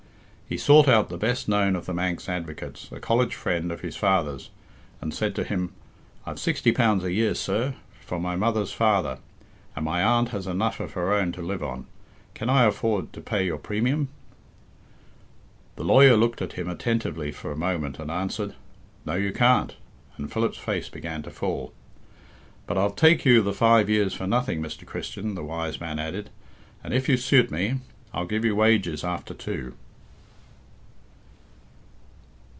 [0.51, 3.95] He sought out the best known of the Manx advocates, a college friend of his
[3.95, 4.49] father's,
[4.99, 5.71] and said to him,
[6.25, 7.73] "I've sixty pounds a year, sir,
[8.05, 9.19] from my mother's father,
[9.77, 11.85] and my aunt has enough of her own to live on.
[12.33, 14.09] Can I afford to pay your premium?"
[15.77, 18.53] The lawyer looked at him attentively for a moment, and answered,
[19.05, 19.77] "No, you can't,"
[20.17, 21.71] and Philip's face began to fall.
[22.67, 24.85] "But I'll take you the five years for nothing, Mr.
[24.85, 26.29] Christian," the wise man added,
[26.83, 27.75] "and if you suit me,
[28.13, 29.75] I'll give you wages after two."